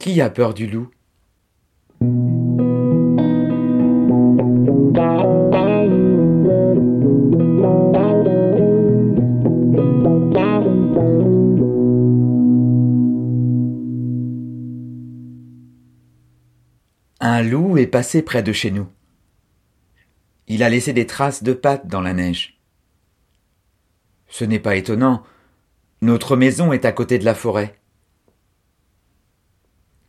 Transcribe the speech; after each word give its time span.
Qui 0.00 0.22
a 0.22 0.30
peur 0.30 0.54
du 0.54 0.66
loup? 0.66 0.88
Un 17.20 17.42
loup 17.42 17.76
est 17.76 17.86
passé 17.86 18.22
près 18.22 18.42
de 18.42 18.52
chez 18.54 18.70
nous. 18.70 18.88
Il 20.48 20.62
a 20.62 20.70
laissé 20.70 20.94
des 20.94 21.06
traces 21.06 21.42
de 21.42 21.52
pattes 21.52 21.88
dans 21.88 22.00
la 22.00 22.14
neige. 22.14 22.58
Ce 24.28 24.46
n'est 24.46 24.60
pas 24.60 24.76
étonnant, 24.76 25.22
notre 26.00 26.36
maison 26.36 26.72
est 26.72 26.86
à 26.86 26.92
côté 26.92 27.18
de 27.18 27.26
la 27.26 27.34
forêt. 27.34 27.79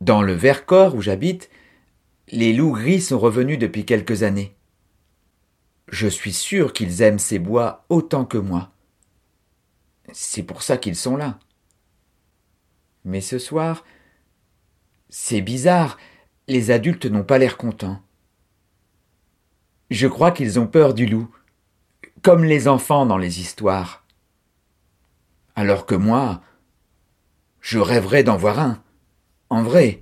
Dans 0.02 0.22
le 0.22 0.32
Vercors 0.32 0.94
où 0.94 1.00
j'habite, 1.00 1.48
les 2.28 2.52
loups 2.52 2.72
gris 2.72 3.00
sont 3.00 3.18
revenus 3.18 3.58
depuis 3.58 3.84
quelques 3.84 4.24
années. 4.24 4.56
Je 5.88 6.08
suis 6.08 6.32
sûr 6.32 6.72
qu'ils 6.72 7.02
aiment 7.02 7.18
ces 7.18 7.38
bois 7.38 7.84
autant 7.88 8.24
que 8.24 8.38
moi. 8.38 8.72
C'est 10.12 10.42
pour 10.42 10.62
ça 10.62 10.76
qu'ils 10.76 10.96
sont 10.96 11.16
là. 11.16 11.38
Mais 13.04 13.20
ce 13.20 13.38
soir, 13.38 13.84
c'est 15.08 15.40
bizarre, 15.40 15.98
les 16.48 16.70
adultes 16.70 17.06
n'ont 17.06 17.24
pas 17.24 17.38
l'air 17.38 17.56
contents. 17.56 18.00
Je 19.90 20.08
crois 20.08 20.32
qu'ils 20.32 20.58
ont 20.58 20.66
peur 20.66 20.94
du 20.94 21.06
loup, 21.06 21.30
comme 22.22 22.44
les 22.44 22.66
enfants 22.66 23.06
dans 23.06 23.18
les 23.18 23.40
histoires 23.40 24.02
alors 25.54 25.86
que 25.86 25.94
moi, 25.94 26.40
je 27.60 27.78
rêverais 27.78 28.24
d'en 28.24 28.36
voir 28.36 28.58
un, 28.58 28.81
en 29.52 29.62
vrai. 29.62 30.00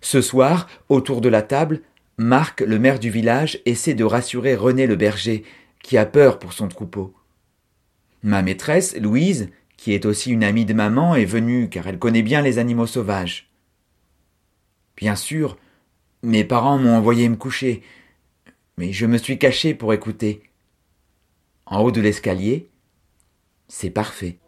Ce 0.00 0.22
soir, 0.22 0.66
autour 0.88 1.20
de 1.20 1.28
la 1.28 1.42
table, 1.42 1.82
Marc, 2.16 2.62
le 2.62 2.78
maire 2.78 2.98
du 2.98 3.10
village, 3.10 3.60
essaie 3.66 3.92
de 3.92 4.02
rassurer 4.02 4.54
René 4.54 4.86
le 4.86 4.96
berger, 4.96 5.44
qui 5.82 5.98
a 5.98 6.06
peur 6.06 6.38
pour 6.38 6.54
son 6.54 6.68
troupeau. 6.68 7.14
Ma 8.22 8.40
maîtresse, 8.40 8.96
Louise, 8.96 9.50
qui 9.76 9.92
est 9.92 10.06
aussi 10.06 10.30
une 10.30 10.42
amie 10.42 10.64
de 10.64 10.72
maman, 10.72 11.14
est 11.14 11.26
venue 11.26 11.68
car 11.68 11.86
elle 11.86 11.98
connaît 11.98 12.22
bien 12.22 12.40
les 12.40 12.56
animaux 12.56 12.86
sauvages. 12.86 13.50
Bien 14.96 15.14
sûr, 15.14 15.58
mes 16.22 16.44
parents 16.44 16.78
m'ont 16.78 16.96
envoyé 16.96 17.28
me 17.28 17.36
coucher, 17.36 17.82
mais 18.78 18.94
je 18.94 19.04
me 19.04 19.18
suis 19.18 19.38
caché 19.38 19.74
pour 19.74 19.92
écouter. 19.92 20.42
En 21.66 21.80
haut 21.80 21.92
de 21.92 22.00
l'escalier, 22.00 22.70
c'est 23.68 23.90
parfait. 23.90 24.38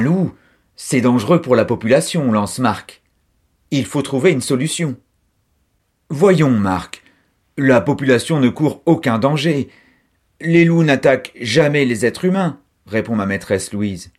Loup, 0.00 0.34
c'est 0.76 1.00
dangereux 1.00 1.40
pour 1.40 1.56
la 1.56 1.64
population, 1.64 2.32
lance 2.32 2.58
Marc. 2.58 3.02
Il 3.70 3.86
faut 3.86 4.02
trouver 4.02 4.32
une 4.32 4.40
solution. 4.40 4.96
Voyons, 6.08 6.50
Marc. 6.50 7.02
La 7.56 7.80
population 7.80 8.40
ne 8.40 8.48
court 8.48 8.82
aucun 8.86 9.18
danger. 9.18 9.68
Les 10.40 10.64
loups 10.64 10.82
n'attaquent 10.82 11.32
jamais 11.40 11.84
les 11.84 12.06
êtres 12.06 12.24
humains, 12.24 12.58
répond 12.86 13.14
ma 13.14 13.26
maîtresse 13.26 13.72
Louise. 13.72 14.12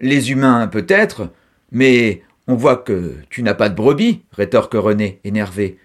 Les 0.00 0.30
humains, 0.30 0.68
peut-être, 0.68 1.32
mais 1.70 2.22
on 2.46 2.54
voit 2.54 2.76
que 2.76 3.16
tu 3.28 3.42
n'as 3.42 3.54
pas 3.54 3.68
de 3.68 3.74
brebis, 3.74 4.22
rétorque 4.32 4.74
René, 4.74 5.20
énervé. 5.24 5.78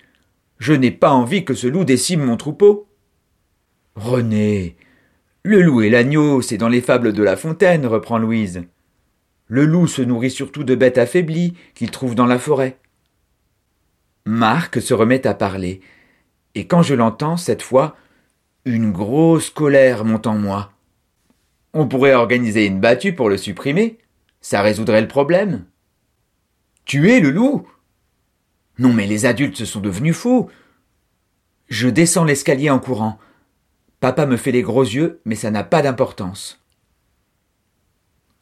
Je 0.60 0.74
n'ai 0.74 0.92
pas 0.92 1.12
envie 1.12 1.44
que 1.46 1.54
ce 1.54 1.68
loup 1.68 1.84
décime 1.84 2.24
mon 2.24 2.38
troupeau. 2.38 2.88
René. 3.96 4.76
Le 5.48 5.62
loup 5.62 5.82
et 5.82 5.90
l'agneau, 5.90 6.42
c'est 6.42 6.58
dans 6.58 6.68
les 6.68 6.82
fables 6.82 7.14
de 7.14 7.24
La 7.24 7.38
Fontaine, 7.38 7.86
reprend 7.86 8.18
Louise. 8.18 8.64
Le 9.48 9.66
loup 9.66 9.88
se 9.88 10.02
nourrit 10.02 10.30
surtout 10.30 10.66
de 10.66 10.76
bêtes 10.76 10.98
affaiblies 10.98 11.54
qu'il 11.74 11.90
trouve 11.90 12.16
dans 12.16 12.26
la 12.26 12.38
forêt. 12.38 12.78
Marc 14.26 14.82
se 14.82 14.94
remet 14.94 15.26
à 15.26 15.34
parler, 15.34 15.80
et 16.54 16.68
quand 16.68 16.82
je 16.82 16.96
l'entends 16.96 17.38
cette 17.38 17.62
fois, 17.62 17.96
une 18.66 18.92
grosse 18.92 19.50
colère 19.50 20.04
monte 20.04 20.28
en 20.28 20.38
moi. 20.38 20.74
On 21.72 21.88
pourrait 21.88 22.14
organiser 22.14 22.66
une 22.66 22.82
battue 22.82 23.14
pour 23.14 23.30
le 23.30 23.38
supprimer. 23.38 24.00
Ça 24.42 24.62
résoudrait 24.62 25.00
le 25.00 25.08
problème. 25.08 25.64
Tuer 26.84 27.22
le 27.22 27.32
loup 27.32 27.66
Non 28.80 28.92
mais 28.92 29.08
les 29.08 29.26
adultes 29.26 29.64
sont 29.64 29.80
devenus 29.80 30.18
fous. 30.18 30.50
Je 31.70 31.88
descends 31.88 32.26
l'escalier 32.26 32.70
en 32.70 32.80
courant. 32.80 33.18
Papa 34.00 34.26
me 34.26 34.38
fait 34.38 34.52
les 34.52 34.62
gros 34.62 34.84
yeux, 34.84 35.20
mais 35.26 35.36
ça 35.36 35.50
n'a 35.50 35.64
pas 35.64 35.82
d'importance. 35.82 36.62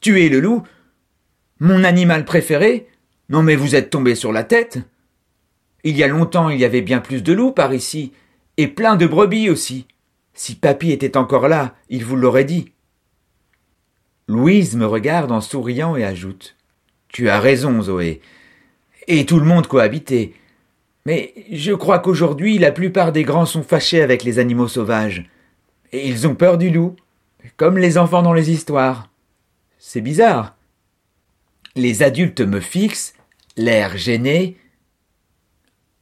Tuer 0.00 0.28
le 0.28 0.40
loup? 0.40 0.62
Mon 1.60 1.84
animal 1.84 2.24
préféré? 2.24 2.88
Non 3.28 3.42
mais 3.42 3.56
vous 3.56 3.74
êtes 3.74 3.90
tombé 3.90 4.14
sur 4.14 4.32
la 4.32 4.44
tête 4.44 4.78
Il 5.82 5.96
y 5.96 6.04
a 6.04 6.08
longtemps 6.08 6.50
il 6.50 6.60
y 6.60 6.64
avait 6.64 6.82
bien 6.82 7.00
plus 7.00 7.22
de 7.22 7.32
loups 7.32 7.52
par 7.52 7.72
ici, 7.72 8.12
et 8.56 8.68
plein 8.68 8.96
de 8.96 9.06
brebis 9.06 9.50
aussi. 9.50 9.86
Si 10.34 10.54
papy 10.54 10.92
était 10.92 11.16
encore 11.16 11.48
là, 11.48 11.74
il 11.88 12.04
vous 12.04 12.16
l'aurait 12.16 12.44
dit. 12.44 12.72
Louise 14.28 14.76
me 14.76 14.86
regarde 14.86 15.32
en 15.32 15.40
souriant 15.40 15.96
et 15.96 16.04
ajoute 16.04 16.56
Tu 17.08 17.30
as 17.30 17.40
raison, 17.40 17.80
Zoé. 17.80 18.20
Et 19.08 19.24
tout 19.24 19.38
le 19.38 19.46
monde 19.46 19.66
cohabitait. 19.66 20.34
Mais 21.06 21.32
je 21.50 21.72
crois 21.72 22.00
qu'aujourd'hui 22.00 22.58
la 22.58 22.72
plupart 22.72 23.12
des 23.12 23.22
grands 23.22 23.46
sont 23.46 23.62
fâchés 23.62 24.02
avec 24.02 24.24
les 24.24 24.38
animaux 24.38 24.68
sauvages. 24.68 25.30
Ils 26.04 26.26
ont 26.26 26.34
peur 26.34 26.58
du 26.58 26.70
loup, 26.70 26.96
comme 27.56 27.78
les 27.78 27.96
enfants 27.96 28.22
dans 28.22 28.34
les 28.34 28.50
histoires. 28.50 29.08
C'est 29.78 30.00
bizarre. 30.00 30.56
Les 31.74 32.02
adultes 32.02 32.40
me 32.40 32.60
fixent, 32.60 33.14
l'air 33.56 33.96
gêné. 33.96 34.56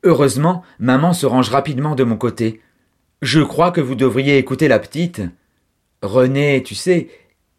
Heureusement, 0.03 0.63
maman 0.79 1.13
se 1.13 1.27
range 1.27 1.49
rapidement 1.49 1.95
de 1.95 2.05
mon 2.05 2.17
côté. 2.17 2.61
Je 3.23 3.41
crois 3.41 3.71
que 3.71 3.81
vous 3.81 3.95
devriez 3.95 4.39
écouter 4.39 4.69
la 4.69 4.79
petite. 4.79 5.23
René, 6.03 6.63
tu 6.63 6.75
sais, 6.75 7.09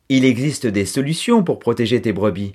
il 0.09 0.25
existe 0.25 0.67
des 0.67 0.85
solutions 0.85 1.43
pour 1.43 1.59
protéger 1.59 2.01
tes 2.01 2.13
brebis. 2.13 2.53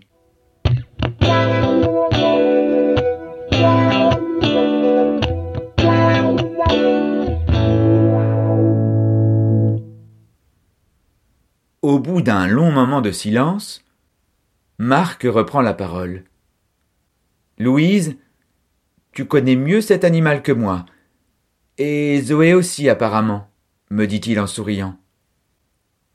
Au 11.82 11.98
bout 11.98 12.20
d'un 12.20 12.46
long 12.46 12.70
moment 12.70 13.00
de 13.00 13.10
silence, 13.10 13.82
Marc 14.76 15.22
reprend 15.22 15.62
la 15.62 15.72
parole. 15.72 16.24
Louise, 17.56 18.18
tu 19.12 19.24
connais 19.24 19.56
mieux 19.56 19.80
cet 19.80 20.04
animal 20.04 20.42
que 20.42 20.52
moi. 20.52 20.84
Et 21.78 22.20
Zoé 22.20 22.52
aussi 22.52 22.91
apparemment, 22.91 23.48
me 23.88 24.06
dit-il 24.06 24.38
en 24.38 24.46
souriant. 24.46 24.98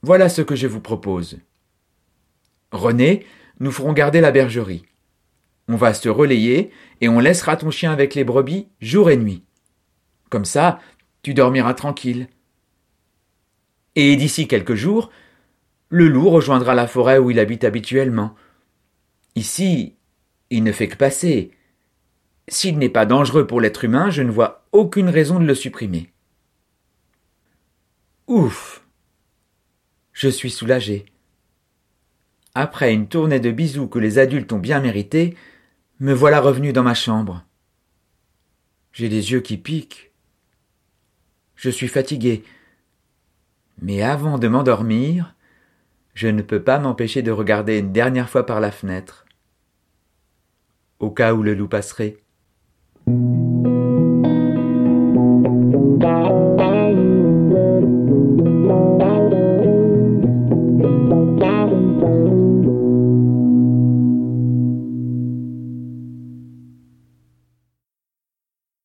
Voilà 0.02 0.28
ce 0.28 0.40
que 0.40 0.54
je 0.54 0.68
vous 0.68 0.80
propose. 0.80 1.40
René, 2.70 3.26
nous 3.58 3.72
ferons 3.72 3.92
garder 3.92 4.20
la 4.20 4.30
bergerie. 4.30 4.84
On 5.66 5.74
va 5.74 5.94
se 5.94 6.08
relayer 6.08 6.70
et 7.00 7.08
on 7.08 7.18
laissera 7.18 7.56
ton 7.56 7.72
chien 7.72 7.90
avec 7.90 8.14
les 8.14 8.22
brebis 8.22 8.68
jour 8.80 9.10
et 9.10 9.16
nuit. 9.16 9.42
Comme 10.30 10.44
ça, 10.44 10.78
tu 11.22 11.34
dormiras 11.34 11.74
tranquille. 11.74 12.28
Et 13.96 14.14
d'ici 14.14 14.46
quelques 14.46 14.76
jours, 14.76 15.10
le 15.88 16.08
loup 16.08 16.28
rejoindra 16.30 16.74
la 16.74 16.86
forêt 16.86 17.18
où 17.18 17.30
il 17.30 17.38
habite 17.38 17.64
habituellement. 17.64 18.34
Ici, 19.34 19.96
il 20.50 20.64
ne 20.64 20.72
fait 20.72 20.88
que 20.88 20.96
passer. 20.96 21.52
S'il 22.48 22.78
n'est 22.78 22.88
pas 22.88 23.06
dangereux 23.06 23.46
pour 23.46 23.60
l'être 23.60 23.84
humain, 23.84 24.10
je 24.10 24.22
ne 24.22 24.30
vois 24.30 24.66
aucune 24.72 25.08
raison 25.08 25.40
de 25.40 25.44
le 25.44 25.54
supprimer. 25.54 26.12
Ouf 28.26 28.82
je 30.16 30.28
suis 30.28 30.50
soulagé. 30.50 31.04
Après 32.54 32.94
une 32.94 33.06
tournée 33.06 33.38
de 33.38 33.50
bisous 33.50 33.86
que 33.86 33.98
les 33.98 34.18
adultes 34.18 34.50
ont 34.54 34.58
bien 34.58 34.80
mérité, 34.80 35.36
me 36.00 36.14
voilà 36.14 36.40
revenu 36.40 36.72
dans 36.72 36.82
ma 36.82 36.94
chambre. 36.94 37.44
J'ai 38.92 39.10
les 39.10 39.32
yeux 39.32 39.42
qui 39.42 39.58
piquent. 39.58 40.10
Je 41.54 41.68
suis 41.68 41.88
fatigué. 41.88 42.44
Mais 43.82 44.00
avant 44.00 44.38
de 44.38 44.48
m'endormir, 44.48 45.34
je 46.16 46.28
ne 46.28 46.40
peux 46.40 46.62
pas 46.62 46.78
m'empêcher 46.78 47.20
de 47.20 47.30
regarder 47.30 47.78
une 47.78 47.92
dernière 47.92 48.30
fois 48.30 48.46
par 48.46 48.58
la 48.58 48.72
fenêtre, 48.72 49.26
au 50.98 51.10
cas 51.10 51.34
où 51.34 51.42
le 51.42 51.54
loup 51.54 51.68
passerait. 51.68 52.16